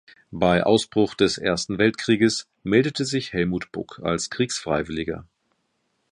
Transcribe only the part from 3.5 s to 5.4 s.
Buck als Kriegsfreiwilliger.